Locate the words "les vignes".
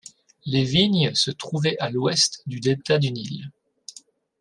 0.47-1.13